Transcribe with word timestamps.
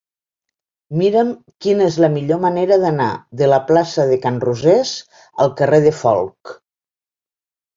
Mira'm 1.01 1.33
quina 1.65 1.85
és 1.89 1.97
la 2.05 2.09
millor 2.13 2.41
manera 2.47 2.79
d'anar 2.85 3.11
de 3.43 3.51
la 3.53 3.61
plaça 3.67 4.09
de 4.13 4.17
Can 4.27 4.41
Rosés 4.47 4.95
al 5.47 5.53
carrer 5.61 5.83
de 5.89 5.93
Folc. 6.03 6.57